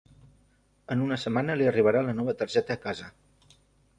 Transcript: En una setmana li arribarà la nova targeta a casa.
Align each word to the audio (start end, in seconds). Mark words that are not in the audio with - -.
En 0.95 1.03
una 1.07 1.17
setmana 1.25 1.57
li 1.61 1.69
arribarà 1.71 2.03
la 2.07 2.17
nova 2.21 2.35
targeta 2.39 2.79
a 2.79 2.83
casa. 2.87 3.13